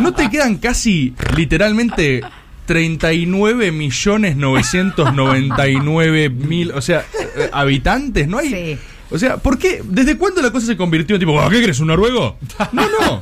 ¿No 0.00 0.14
te 0.14 0.30
quedan 0.30 0.56
casi 0.56 1.14
literalmente 1.36 2.22
39 2.68 3.72
millones 3.72 4.36
999 4.36 6.28
mil, 6.28 6.70
o 6.72 6.82
sea, 6.82 7.00
eh, 7.36 7.48
habitantes? 7.50 8.28
¿No 8.28 8.36
hay? 8.38 8.48
Sí. 8.50 8.78
O 9.10 9.18
sea, 9.18 9.38
¿por 9.38 9.56
qué? 9.58 9.80
¿Desde 9.82 10.18
cuándo 10.18 10.42
la 10.42 10.50
cosa 10.50 10.66
se 10.66 10.76
convirtió 10.76 11.16
en 11.16 11.20
tipo, 11.20 11.40
"Ah, 11.40 11.48
¿qué 11.50 11.62
crees, 11.62 11.80
un 11.80 11.86
noruego? 11.86 12.36
No, 12.72 12.82
no. 12.82 13.20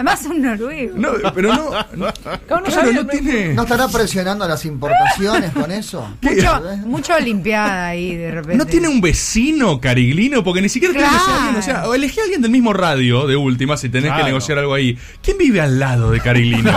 Además, 0.00 0.24
un 0.30 0.40
noruego. 0.40 0.94
No, 0.96 1.10
pero 1.34 1.54
no. 1.54 1.70
no 1.94 2.06
Claro, 2.46 2.92
no 2.92 3.06
tiene. 3.06 3.52
¿No 3.52 3.64
estará 3.64 3.86
presionando 3.86 4.48
las 4.48 4.64
importaciones 4.64 5.52
con 5.52 5.70
eso? 5.70 6.08
Mucho, 6.22 6.62
mucho 6.86 7.14
olimpiada 7.16 7.88
ahí 7.88 8.16
de 8.16 8.30
repente. 8.30 8.56
No 8.56 8.64
tiene 8.64 8.88
un 8.88 9.02
vecino 9.02 9.78
cariglino, 9.78 10.42
porque 10.42 10.62
ni 10.62 10.70
siquiera 10.70 10.94
Claro. 10.94 11.18
alguien. 11.34 11.56
O 11.56 11.62
sea, 11.62 11.86
o 11.86 11.94
elegí 11.94 12.18
a 12.18 12.22
alguien 12.22 12.40
del 12.40 12.50
mismo 12.50 12.72
radio, 12.72 13.26
de 13.26 13.36
última, 13.36 13.76
si 13.76 13.90
tenés 13.90 14.14
que 14.14 14.22
negociar 14.24 14.56
algo 14.58 14.72
ahí. 14.72 14.96
¿Quién 15.22 15.36
vive 15.36 15.60
al 15.60 15.78
lado 15.78 16.10
de 16.10 16.20
Cariglino? 16.20 16.72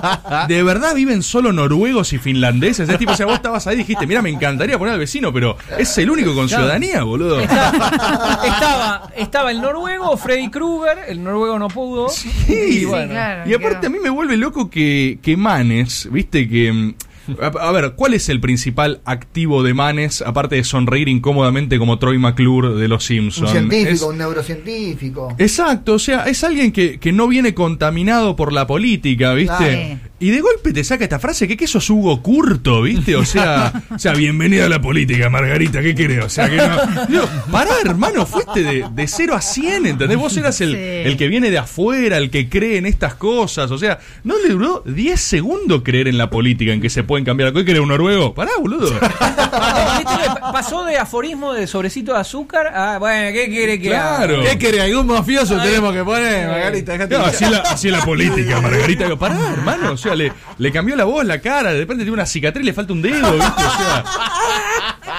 ¿De 0.48 0.62
verdad 0.62 0.94
viven 0.94 1.22
solo 1.22 1.52
noruegos 1.52 2.14
y 2.14 2.18
finlandeses? 2.18 2.88
Es 2.88 2.98
tipo, 2.98 3.12
o 3.12 3.16
sea, 3.16 3.26
vos 3.26 3.34
estabas 3.34 3.66
ahí 3.66 3.74
y 3.74 3.78
dijiste, 3.80 4.06
mira, 4.06 4.22
me 4.22 4.30
encantaría 4.30 4.78
poner 4.78 4.94
al 4.94 5.00
vecino, 5.00 5.30
pero 5.30 5.58
es 5.76 5.98
el 5.98 6.08
único 6.08 6.34
con 6.34 6.48
ciudadanía, 6.48 7.02
boludo. 7.02 7.38
estaba, 7.40 9.10
estaba 9.14 9.50
el 9.50 9.60
noruego, 9.60 10.16
Freddy 10.16 10.50
Krueger, 10.50 11.00
el 11.08 11.22
noruego 11.22 11.58
no 11.58 11.68
pudo. 11.68 12.06
y 12.48 12.61
Sí, 12.70 12.84
bueno. 12.84 13.10
claro. 13.12 13.50
Y 13.50 13.54
aparte 13.54 13.86
a 13.86 13.90
mí 13.90 13.98
me 14.02 14.10
vuelve 14.10 14.36
loco 14.36 14.70
que, 14.70 15.18
que 15.22 15.36
Manes, 15.36 16.08
viste 16.12 16.48
que... 16.48 16.72
mm, 16.72 16.94
A, 17.40 17.46
a 17.68 17.70
ver, 17.70 17.92
¿cuál 17.94 18.14
es 18.14 18.28
el 18.28 18.40
principal 18.40 19.00
activo 19.04 19.62
de 19.62 19.74
Manes, 19.74 20.22
aparte 20.22 20.56
de 20.56 20.64
sonreír 20.64 21.08
incómodamente 21.08 21.78
como 21.78 21.98
Troy 22.00 22.18
McClure 22.18 22.70
de 22.70 22.88
Los 22.88 23.04
Un 23.10 23.16
Simpsons? 23.16 23.50
científico, 23.52 24.08
un 24.08 24.18
neurocientífico. 24.18 25.34
Exacto, 25.38 25.94
o 25.94 25.98
sea, 26.00 26.24
es 26.24 26.42
alguien 26.44 26.72
que, 26.72 26.98
que 26.98 27.12
no 27.12 27.28
viene 27.28 27.54
contaminado 27.54 28.34
por 28.36 28.52
la 28.52 28.66
política, 28.66 29.34
¿viste? 29.34 29.54
Claro. 29.56 30.11
Y 30.22 30.30
de 30.30 30.40
golpe 30.40 30.72
te 30.72 30.84
saca 30.84 31.02
esta 31.02 31.18
frase 31.18 31.48
que, 31.48 31.56
que 31.56 31.66
sos 31.66 31.90
Hugo 31.90 32.22
Curto, 32.22 32.82
¿viste? 32.82 33.16
O 33.16 33.24
sea, 33.24 33.72
o 33.92 33.98
sea, 33.98 34.12
bienvenida 34.12 34.66
a 34.66 34.68
la 34.68 34.80
política, 34.80 35.28
Margarita, 35.28 35.82
¿qué 35.82 35.96
querés? 35.96 36.24
O 36.24 36.28
sea, 36.28 36.48
que 36.48 36.56
no. 36.58 37.06
Digo, 37.08 37.24
pará, 37.50 37.72
hermano, 37.84 38.24
fuiste 38.24 38.62
de, 38.62 38.86
de 38.92 39.06
0 39.08 39.34
a 39.34 39.40
100, 39.40 39.86
¿entendés? 39.86 40.16
Vos 40.16 40.36
eras 40.36 40.60
el, 40.60 40.72
Sí. 40.74 40.78
el 40.78 41.16
que 41.16 41.26
viene 41.26 41.50
de 41.50 41.58
afuera, 41.58 42.18
el 42.18 42.30
que 42.30 42.48
cree 42.48 42.76
en 42.78 42.86
estas 42.86 43.14
cosas. 43.16 43.70
O 43.72 43.78
sea, 43.78 43.98
no 44.22 44.34
le 44.38 44.50
duró 44.50 44.84
10 44.86 45.20
segundos 45.20 45.82
creer 45.84 46.06
en 46.06 46.18
la 46.18 46.30
política, 46.30 46.72
en 46.72 46.80
que 46.80 46.88
se 46.88 47.02
pueden 47.02 47.24
cambiar. 47.24 47.52
¿Qué 47.52 47.64
querés, 47.64 47.80
un 47.82 47.88
noruego? 47.88 48.32
Pará, 48.32 48.52
boludo. 48.60 48.92
¿Viste 48.92 49.02
que 49.02 50.40
pa- 50.40 50.52
Pasó 50.52 50.84
de 50.84 50.98
aforismo 50.98 51.52
de 51.52 51.66
sobrecito 51.66 52.12
de 52.14 52.20
azúcar 52.20 52.68
a, 52.68 52.98
bueno, 52.98 53.32
¿qué 53.32 53.48
quiere 53.48 53.80
que 53.80 53.96
haga? 53.96 54.16
Claro. 54.26 54.42
¿Qué 54.44 54.56
querés? 54.58 54.82
¿Algún 54.82 55.08
mafioso 55.08 55.56
tenemos 55.60 55.92
que 55.92 56.04
poner, 56.04 56.46
Margarita? 56.48 56.96
No, 56.96 57.06
de- 57.08 57.16
así, 57.16 57.44
es 57.44 57.50
la, 57.50 57.58
así 57.58 57.88
es 57.88 57.92
la 57.92 58.04
política, 58.04 58.60
Margarita. 58.60 59.04
Digo, 59.04 59.18
Pará, 59.18 59.52
hermano. 59.52 59.92
O 59.92 59.96
sea, 59.96 60.11
le, 60.14 60.32
le 60.58 60.72
cambió 60.72 60.96
la 60.96 61.04
voz, 61.04 61.24
la 61.24 61.40
cara. 61.40 61.72
De 61.72 61.80
repente 61.80 62.04
tiene 62.04 62.14
una 62.14 62.26
cicatriz 62.26 62.62
y 62.62 62.66
le 62.66 62.72
falta 62.72 62.92
un 62.92 63.02
dedo, 63.02 63.32
¿viste? 63.32 63.64
O 63.64 63.70
sea. 63.70 64.04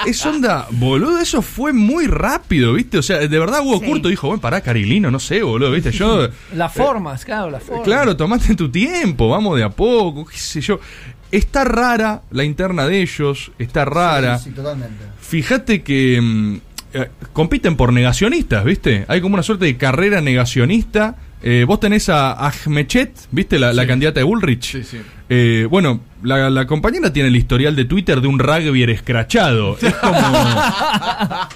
Es 0.06 0.26
onda, 0.26 0.68
boludo, 0.72 1.20
eso 1.20 1.42
fue 1.42 1.72
muy 1.72 2.08
rápido, 2.08 2.74
¿viste? 2.74 2.98
O 2.98 3.02
sea, 3.02 3.20
de 3.20 3.40
verdad 3.40 3.62
Hugo 3.62 3.80
Sí. 3.80 3.86
Curto 3.86 4.10
dijo, 4.10 4.28
bueno, 4.28 4.42
pará, 4.42 4.62
Carilino, 4.62 5.10
no 5.10 5.20
sé, 5.20 5.42
boludo, 5.44 5.72
¿viste? 5.72 5.92
Yo. 5.92 6.28
Las 6.56 6.74
formas, 6.74 7.24
claro, 7.24 7.50
las 7.50 7.64
formas. 7.64 7.86
Claro, 7.86 8.16
tomate 8.18 8.56
tu 8.56 8.70
tiempo, 8.70 9.30
vamos 9.30 9.58
de 9.58 9.64
a 9.64 9.70
poco, 9.70 10.26
qué 10.26 10.38
sé 10.38 10.62
yo. 10.62 10.80
Está 11.32 11.64
rara 11.64 12.22
la 12.32 12.44
interna 12.44 12.86
de 12.86 13.02
ellos, 13.02 13.52
está 13.58 13.86
rara. 13.86 14.38
Sí, 14.38 14.50
sí, 14.50 14.52
totalmente. 14.52 15.04
Fíjate 15.20 15.82
que 15.82 16.20
mm, 16.22 16.56
eh, 16.94 17.10
compiten 17.34 17.76
por 17.76 17.92
negacionistas, 17.92 18.64
¿viste? 18.64 19.06
Hay 19.08 19.20
como 19.22 19.34
una 19.34 19.44
suerte 19.44 19.66
de 19.66 19.78
carrera 19.78 20.22
negacionista 20.22 21.16
Eh, 21.44 21.66
vos 21.68 21.80
tenés 21.80 22.08
a 22.10 22.32
Ahmechet, 22.48 23.12
¿viste? 23.32 23.60
La, 23.60 23.86
candidata 23.86 24.20
de 24.22 24.24
Bullrich. 24.24 24.72
Sí, 24.72 24.84
sí. 24.84 25.02
Eh, 25.30 25.68
bueno, 25.70 26.00
la, 26.24 26.50
la 26.50 26.66
compañera 26.68 27.12
tiene 27.12 27.28
el 27.30 27.36
historial 27.36 27.76
de 27.76 27.84
Twitter 27.86 28.22
de 28.22 28.28
un 28.28 28.40
rugby 28.40 28.84
escrachado. 28.84 29.78
Es 29.82 29.94
como, 29.96 30.18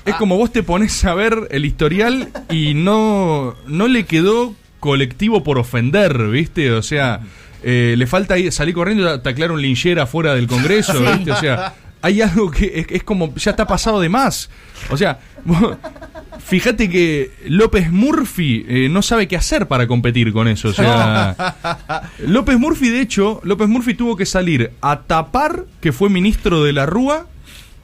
es 0.06 0.16
como 0.16 0.38
vos 0.38 0.52
te 0.52 0.62
pones 0.64 1.04
a 1.06 1.14
ver 1.14 1.48
el 1.52 1.64
historial 1.66 2.30
y 2.50 2.74
no, 2.74 3.56
no 3.68 3.88
le 3.88 4.06
quedó 4.06 4.54
colectivo 4.82 5.44
por 5.44 5.58
ofender, 5.58 6.28
¿viste? 6.30 6.72
O 6.74 6.82
sea, 6.82 7.22
eh, 7.64 7.96
le 7.98 8.08
falta 8.08 8.38
ir- 8.38 8.52
salir 8.52 8.74
corriendo 8.74 9.10
a 9.10 9.22
taclear 9.24 9.52
un 9.52 9.62
linchera 9.62 10.06
fuera 10.06 10.36
del 10.36 10.48
Congreso. 10.48 11.00
¿viste? 11.02 11.32
O 11.32 11.36
sea, 11.40 11.76
hay 12.02 12.22
algo 12.22 12.52
que 12.52 12.72
es, 12.82 12.88
es 12.90 13.04
como, 13.04 13.34
ya 13.36 13.52
está 13.52 13.66
pasado 13.66 14.02
de 14.02 14.10
más. 14.10 14.50
O 14.90 14.98
sea, 14.98 15.20
vos- 15.46 15.78
fíjate 16.40 16.90
que 16.90 17.32
López 17.48 17.92
Murphy 17.92 18.66
eh, 18.68 18.90
no 18.90 19.02
sabe 19.02 19.28
qué 19.28 19.36
hacer 19.36 19.68
para 19.68 19.88
competir 19.88 20.34
con 20.34 20.48
eso. 20.48 20.70
O 20.70 20.74
sea, 20.74 21.36
López 22.20 22.58
Murphy, 22.60 22.90
de 22.90 23.02
hecho, 23.02 23.42
López 23.44 23.68
Murphy 23.68 23.94
tuvo 23.94 24.16
que 24.16 24.26
salir 24.26 24.72
a 24.82 25.02
tapar 25.02 25.66
que 25.82 25.92
fue 25.92 26.10
ministro 26.10 26.64
de 26.64 26.74
la 26.74 26.86
Rúa 26.86 27.28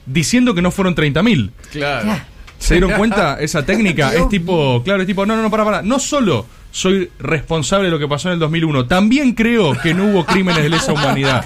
diciendo 0.06 0.54
que 0.54 0.62
no 0.62 0.70
fueron 0.70 0.94
30.000. 0.94 1.50
Claro. 1.72 2.20
¿Se 2.58 2.74
dieron 2.74 2.92
cuenta? 2.92 3.38
Esa 3.40 3.64
técnica 3.64 4.14
es 4.14 4.28
tipo, 4.28 4.82
claro, 4.82 5.02
es 5.02 5.06
tipo, 5.06 5.26
no, 5.26 5.36
no, 5.36 5.42
no, 5.42 5.50
para, 5.50 5.64
para. 5.64 5.82
No 5.82 5.98
solo 5.98 6.46
soy 6.70 7.10
responsable 7.18 7.86
de 7.86 7.90
lo 7.90 7.98
que 7.98 8.08
pasó 8.08 8.28
en 8.28 8.34
el 8.34 8.38
2001, 8.40 8.86
también 8.86 9.32
creo 9.32 9.74
que 9.80 9.94
no 9.94 10.06
hubo 10.06 10.24
crímenes 10.24 10.62
de 10.62 10.70
lesa 10.70 10.92
humanidad. 10.92 11.44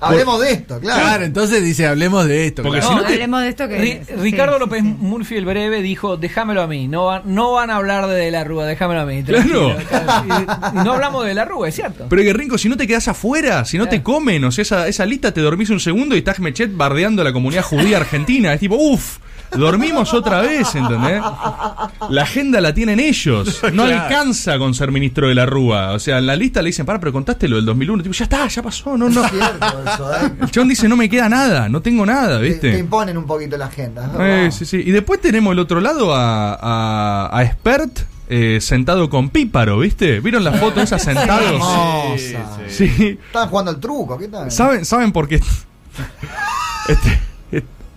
Hablemos 0.00 0.40
de 0.40 0.52
esto, 0.52 0.80
claro. 0.80 1.00
Claro, 1.02 1.24
entonces 1.24 1.62
dice, 1.62 1.86
hablemos 1.86 2.26
de 2.26 2.46
esto. 2.46 2.62
Porque 2.62 2.80
claro. 2.80 2.92
si 2.92 2.96
No, 2.96 3.02
no 3.02 3.06
te- 3.08 3.12
hablemos 3.14 3.42
de 3.42 3.48
esto 3.48 3.68
que. 3.68 3.78
Ri- 3.80 4.06
sí, 4.06 4.12
Ricardo 4.16 4.54
sí, 4.54 4.60
López 4.60 4.82
sí. 4.82 4.94
Murphy 4.98 5.36
el 5.36 5.44
breve 5.44 5.82
dijo, 5.82 6.16
déjamelo 6.16 6.62
a 6.62 6.66
mí, 6.66 6.88
no, 6.88 7.06
van- 7.06 7.22
no 7.26 7.52
van 7.52 7.70
a 7.70 7.76
hablar 7.76 8.06
de, 8.06 8.14
De 8.14 8.30
la 8.30 8.44
Rúa, 8.44 8.66
déjamelo 8.66 9.00
a 9.02 9.06
mí. 9.06 9.22
Claro. 9.22 9.76
tranquilo". 9.76 9.76
Y, 10.74 10.78
y 10.80 10.84
no 10.84 10.92
hablamos 10.92 11.24
de 11.26 11.34
la 11.34 11.44
Rúa, 11.44 11.68
es 11.68 11.74
cierto. 11.74 12.06
Pero 12.08 12.22
Guerrinco, 12.22 12.56
si 12.58 12.68
no 12.68 12.76
te 12.76 12.86
quedas 12.86 13.08
afuera, 13.08 13.64
si 13.64 13.76
no 13.78 13.88
te 13.88 14.02
comen, 14.02 14.42
o 14.44 14.50
sea, 14.52 14.62
esa, 14.62 14.88
esa 14.88 15.04
lista 15.06 15.32
te 15.32 15.40
dormís 15.40 15.70
un 15.70 15.80
segundo 15.80 16.14
y 16.14 16.18
estás 16.18 16.40
Mechet 16.40 16.74
bardeando 16.74 17.22
a 17.22 17.24
la 17.24 17.32
comunidad 17.32 17.62
judía 17.62 17.98
argentina. 17.98 18.52
Es 18.54 18.60
tipo, 18.60 18.76
uff, 18.76 19.18
dormimos 19.56 20.12
otra 20.14 20.40
vez, 20.40 20.74
¿entendés? 20.74 21.22
La 22.08 22.22
agenda 22.22 22.60
la 22.60 22.72
tienen 22.74 23.00
ellos. 23.00 23.60
No 23.72 23.84
Claro. 23.84 24.02
alcanza 24.02 24.58
con 24.58 24.74
ser 24.74 24.90
ministro 24.92 25.28
de 25.28 25.34
la 25.34 25.46
Rúa. 25.46 25.92
O 25.92 25.98
sea, 25.98 26.18
en 26.18 26.26
la 26.26 26.36
lista 26.36 26.62
le 26.62 26.68
dicen, 26.68 26.86
para, 26.86 26.98
pero 27.00 27.12
contaste 27.12 27.48
lo 27.48 27.56
del 27.56 27.64
2001. 27.66 28.02
Tipo, 28.02 28.14
ya 28.14 28.24
está, 28.24 28.46
ya 28.48 28.62
pasó, 28.62 28.96
no, 28.96 29.08
no. 29.08 29.24
Es 29.24 29.30
cierto 29.30 29.66
eso, 29.86 30.14
¿eh? 30.14 30.32
El 30.42 30.50
chabón 30.50 30.68
dice, 30.68 30.88
no 30.88 30.96
me 30.96 31.08
queda 31.08 31.28
nada, 31.28 31.68
no 31.68 31.80
tengo 31.82 32.04
nada, 32.06 32.38
Te, 32.38 32.44
te 32.44 32.48
¿viste? 32.50 32.78
imponen 32.78 33.16
un 33.16 33.26
poquito 33.26 33.56
la 33.56 33.66
agenda. 33.66 34.10
es 34.14 34.20
Eh, 34.20 34.50
sí, 34.58 34.64
sí. 34.64 34.82
Y 34.84 34.90
después 34.92 35.20
tenemos 35.20 35.52
el 35.52 35.58
otro 35.58 35.80
lado 35.80 36.14
a, 36.14 36.54
a, 36.54 37.38
a 37.38 37.46
Spert 37.52 38.00
eh, 38.28 38.58
sentado 38.60 39.10
con 39.10 39.30
Píparo, 39.30 39.78
¿viste? 39.80 40.20
¿Vieron 40.20 40.44
la 40.44 40.52
foto 40.52 40.80
esa 40.80 40.98
sentados? 40.98 41.62
Sí, 42.16 42.36
Sí. 42.68 43.18
Estaban 43.26 43.48
jugando 43.48 43.70
al 43.72 43.80
truco, 43.80 44.16
¿qué 44.16 44.28
tal? 44.28 44.50
¿Saben, 44.52 44.84
¿Saben 44.84 45.10
por 45.12 45.26
qué? 45.28 45.40
Este- 46.88 47.20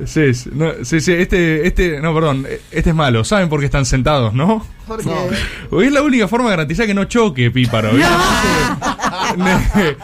sí, 0.05 0.33
sí, 0.33 0.49
no, 0.53 0.71
sí, 0.83 0.99
sí, 1.01 1.13
este, 1.13 1.67
este, 1.67 1.99
no, 2.01 2.13
perdón, 2.13 2.45
este 2.71 2.89
es 2.89 2.95
malo. 2.95 3.23
¿Saben 3.23 3.49
por 3.49 3.59
qué 3.59 3.65
están 3.65 3.85
sentados, 3.85 4.33
no? 4.33 4.65
Porque 4.87 5.09
Porque 5.69 5.87
es 5.87 5.93
la 5.93 6.01
única 6.01 6.27
forma 6.27 6.45
de 6.49 6.51
garantizar 6.51 6.85
que 6.85 6.93
no 6.93 7.05
choque 7.05 7.49
Píparo. 7.51 7.91
¿viste? 7.91 8.09
Ne- 9.37 9.95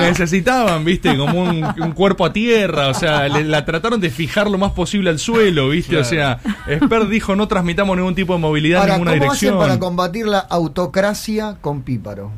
necesitaban, 0.00 0.84
viste, 0.84 1.16
como 1.16 1.40
un, 1.42 1.64
un 1.80 1.92
cuerpo 1.92 2.24
a 2.24 2.32
tierra, 2.32 2.88
o 2.88 2.94
sea, 2.94 3.28
le- 3.28 3.44
la 3.44 3.64
trataron 3.64 4.00
de 4.00 4.10
fijar 4.10 4.50
lo 4.50 4.58
más 4.58 4.72
posible 4.72 5.10
al 5.10 5.18
suelo, 5.18 5.68
viste, 5.68 5.96
o 5.96 6.04
sea, 6.04 6.40
Esper 6.66 7.06
dijo 7.08 7.36
no 7.36 7.46
transmitamos 7.48 7.96
ningún 7.96 8.14
tipo 8.14 8.32
de 8.32 8.40
movilidad 8.40 8.80
Ahora, 8.80 8.94
en 8.94 9.00
¿cómo 9.00 9.10
ninguna 9.12 9.32
hacen 9.32 9.48
dirección. 9.50 9.58
para 9.58 9.78
combatir 9.78 10.26
la 10.26 10.38
autocracia 10.40 11.56
con 11.60 11.82
píparo? 11.82 12.32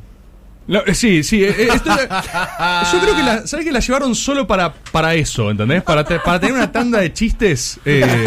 No, 0.68 0.80
eh, 0.86 0.94
sí, 0.94 1.22
sí. 1.24 1.42
eh, 1.42 1.48
eh, 1.58 1.68
esto- 1.74 1.90
yo 1.90 3.00
creo 3.00 3.16
que 3.16 3.22
la, 3.22 3.46
¿sabes 3.46 3.64
que 3.64 3.72
la 3.72 3.80
llevaron 3.80 4.14
solo 4.14 4.46
para, 4.46 4.72
para 4.92 5.14
eso, 5.14 5.50
¿entendés? 5.50 5.82
Para, 5.82 6.04
te- 6.04 6.20
para 6.20 6.38
tener 6.38 6.54
una 6.54 6.70
tanda 6.70 7.00
de 7.00 7.10
chistes 7.12 7.80
eh, 7.86 8.24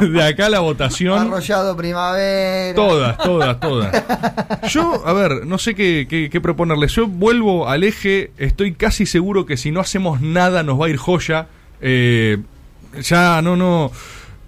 de 0.00 0.22
acá 0.22 0.46
a 0.46 0.50
la 0.50 0.60
votación. 0.60 1.18
Arrollado 1.18 1.76
primavera. 1.76 2.74
Todas, 2.74 3.16
todas, 3.18 3.58
todas. 3.60 4.04
Yo, 4.68 5.02
a 5.06 5.12
ver, 5.14 5.46
no 5.46 5.56
sé 5.58 5.74
qué, 5.74 6.06
qué, 6.08 6.28
qué 6.30 6.40
proponerles. 6.40 6.92
Yo 6.92 7.06
vuelvo 7.06 7.68
al 7.68 7.82
eje, 7.84 8.30
estoy 8.36 8.74
casi 8.74 9.06
seguro 9.06 9.46
que 9.46 9.56
si 9.56 9.70
no 9.70 9.80
hacemos 9.80 10.20
nada 10.20 10.62
nos 10.62 10.80
va 10.80 10.86
a 10.86 10.88
ir 10.90 10.96
joya. 10.98 11.46
Eh, 11.80 12.38
ya, 13.00 13.40
no, 13.42 13.56
no. 13.56 13.90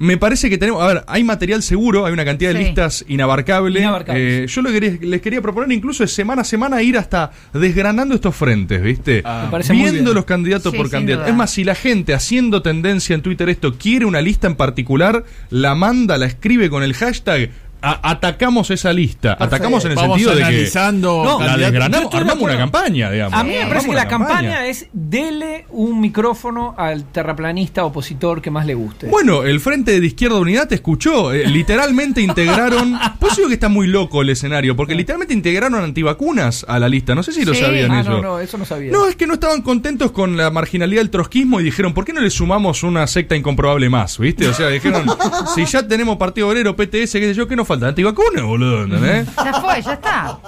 Me 0.00 0.16
parece 0.16 0.48
que 0.48 0.58
tenemos, 0.58 0.82
a 0.82 0.86
ver, 0.86 1.04
hay 1.08 1.24
material 1.24 1.62
seguro, 1.62 2.06
hay 2.06 2.12
una 2.12 2.24
cantidad 2.24 2.52
de 2.52 2.58
Sí. 2.58 2.64
listas 2.66 3.04
inabarcable. 3.08 3.80
Inabarcables. 3.80 4.44
Eh, 4.44 4.46
yo 4.46 4.62
lo 4.62 4.70
que 4.70 4.98
les 5.02 5.20
quería 5.20 5.42
proponer 5.42 5.72
incluso 5.72 6.04
es 6.04 6.12
semana 6.12 6.42
a 6.42 6.44
semana 6.44 6.80
ir 6.82 6.96
hasta 6.96 7.32
desgranando 7.52 8.14
estos 8.14 8.36
frentes, 8.36 8.80
¿viste? 8.80 9.22
Ah. 9.24 9.42
Me 9.46 9.50
parece 9.50 9.72
muy 9.72 9.82
Viendo 9.82 10.02
bien. 10.04 10.14
los 10.14 10.24
candidatos 10.24 10.70
Sí, 10.72 10.76
por 10.78 10.88
candidato. 10.90 11.22
duda. 11.22 11.30
Es 11.30 11.36
más, 11.36 11.50
si 11.50 11.64
la 11.64 11.74
gente 11.74 12.14
haciendo 12.14 12.62
tendencia 12.62 13.14
en 13.14 13.22
Twitter 13.22 13.48
esto 13.48 13.74
quiere 13.76 14.04
una 14.04 14.20
lista 14.20 14.46
en 14.46 14.54
particular, 14.54 15.24
la 15.50 15.74
manda, 15.74 16.16
la 16.16 16.26
escribe 16.26 16.70
con 16.70 16.82
el 16.84 16.94
hashtag. 16.94 17.50
A- 17.82 18.10
atacamos 18.10 18.70
esa 18.70 18.92
lista. 18.92 19.36
Perfecto. 19.36 19.44
Atacamos 19.56 19.84
en 19.84 19.90
el 19.92 19.96
Vamos 19.96 20.16
sentido 20.16 20.30
de 20.32 20.38
que 20.38 20.44
analizando 20.46 21.24
No, 21.24 21.40
la 21.40 21.56
desgranamos, 21.56 22.14
armamos 22.14 22.42
una 22.44 22.56
campaña, 22.56 23.10
digamos. 23.10 23.38
A 23.38 23.44
mí 23.44 23.54
me 23.54 23.66
parece 23.66 23.88
que 23.88 23.94
la 23.94 24.08
campaña 24.08 24.66
es 24.66 24.86
dele 24.92 25.66
un 25.70 26.00
micrófono 26.00 26.74
al 26.76 27.04
terraplanista 27.04 27.84
opositor 27.84 28.40
que 28.42 28.50
más 28.50 28.66
le 28.66 28.74
guste. 28.74 29.06
Bueno, 29.08 29.42
el 29.44 29.60
Frente 29.60 30.00
de 30.00 30.06
Izquierda 30.06 30.36
Unidad 30.38 30.68
te 30.68 30.74
escuchó. 30.74 31.32
eh, 31.32 31.46
literalmente 31.48 32.20
integraron. 32.20 32.98
Pues 33.18 33.36
digo 33.36 33.48
que 33.48 33.54
está 33.54 33.68
muy 33.68 33.86
loco 33.86 34.22
el 34.22 34.30
escenario, 34.30 34.74
porque 34.76 34.94
literalmente 34.94 35.34
integraron 35.34 35.74
antivacunas 35.82 36.64
a 36.68 36.78
la 36.78 36.88
lista. 36.88 37.14
No 37.14 37.22
sé 37.22 37.32
si 37.32 37.44
lo 37.44 37.54
Sí. 37.54 37.60
sabían 37.60 37.90
ah, 37.92 38.00
eso. 38.00 38.10
no, 38.10 38.22
no, 38.22 38.40
eso 38.40 38.58
no 38.58 38.64
sabía. 38.64 38.90
No, 38.92 39.06
es 39.06 39.16
que 39.16 39.26
no 39.26 39.34
estaban 39.34 39.62
contentos 39.62 40.10
con 40.12 40.36
la 40.36 40.50
marginalidad 40.50 41.00
del 41.00 41.10
trotskismo 41.10 41.60
y 41.60 41.64
dijeron, 41.64 41.94
¿por 41.94 42.04
qué 42.04 42.12
no 42.12 42.20
le 42.20 42.30
sumamos 42.30 42.82
una 42.82 43.06
secta 43.06 43.36
incomprobable 43.36 43.88
más? 43.88 44.18
¿Viste? 44.18 44.48
O 44.48 44.54
sea, 44.54 44.68
dijeron, 44.68 45.06
si 45.54 45.64
ya 45.64 45.86
tenemos 45.86 46.16
Partido 46.16 46.48
Obrero, 46.48 46.74
PTS, 46.76 47.12
qué 47.12 47.28
sé 47.28 47.34
yo, 47.34 47.46
¿qué 47.48 47.56
nos 47.56 47.67
falta? 47.68 47.88
Antivacunas, 47.88 48.42
boludo, 48.42 48.82
¿entendés? 48.84 49.28
Ya 49.44 49.60
fue, 49.60 49.82
ya 49.82 49.92
está. 49.92 50.38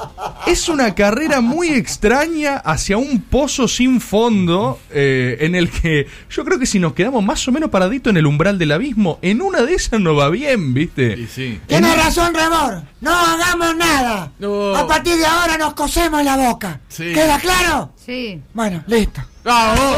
Es 0.47 0.69
una 0.69 0.95
carrera 0.95 1.41
muy 1.41 1.69
extraña 1.69 2.57
hacia 2.57 2.97
un 2.97 3.21
pozo 3.21 3.69
sin 3.69 4.01
fondo 4.01 4.79
eh, 4.91 5.37
en 5.41 5.55
el 5.55 5.71
que 5.71 6.09
yo 6.31 6.45
creo 6.45 6.59
que 6.59 6.67
si 6.67 6.79
nos 6.79 6.95
quedamos 6.95 7.23
más 7.23 7.47
o 7.47 7.53
menos 7.53 7.71
paraditos 7.71 8.11
en 8.11 8.17
el 8.17 8.27
umbral 8.27 8.59
del 8.59 8.73
abismo, 8.73 9.19
en 9.23 9.43
una 9.43 9.63
de 9.63 9.75
esas 9.75 10.01
no 10.01 10.15
va 10.17 10.29
bien, 10.31 10.75
¿viste? 10.75 11.13
Y 11.19 11.27
sí. 11.27 11.61
Tiene 11.67 11.95
razón, 11.95 12.35
Remor. 12.35 12.83
No 13.01 13.15
hagamos 13.15 13.77
nada. 13.77 14.33
No. 14.39 14.75
A 14.75 14.87
partir 14.87 15.17
de 15.17 15.27
ahora 15.27 15.57
nos 15.59 15.75
cosemos 15.75 16.25
la 16.25 16.37
boca. 16.37 16.81
Sí. 16.89 17.13
¿Queda 17.13 17.39
claro? 17.39 17.93
Sí. 17.97 18.41
Bueno, 18.55 18.83
listo. 18.87 19.21
¡Vamos! 19.45 19.97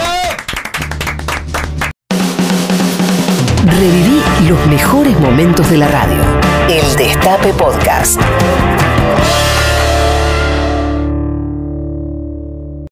Reviví 3.64 4.23
los 4.49 4.67
mejores 4.67 5.19
momentos 5.21 5.71
de 5.71 5.79
la 5.79 5.88
radio. 5.88 6.42
El 6.73 6.97
Destape 6.97 7.52
Podcast. 7.52 8.19